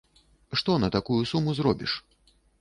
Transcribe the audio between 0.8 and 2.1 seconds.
на такую суму зробіш?